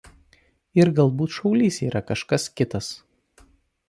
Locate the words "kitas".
2.63-2.89